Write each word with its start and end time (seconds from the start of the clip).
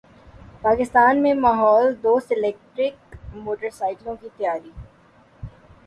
پاکستان 0.61 1.21
میں 1.23 1.33
ماحول 1.33 1.93
دوست 2.03 2.31
الیکٹرک 2.31 3.15
موٹر 3.35 3.69
سائیکلوں 3.69 4.15
کی 4.21 4.29
تیاری 4.37 4.71